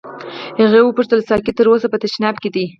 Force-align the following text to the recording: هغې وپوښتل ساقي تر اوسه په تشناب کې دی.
هغې 0.59 0.79
وپوښتل 0.83 1.19
ساقي 1.29 1.51
تر 1.57 1.65
اوسه 1.69 1.87
په 1.91 1.97
تشناب 2.03 2.35
کې 2.41 2.49
دی. 2.55 2.65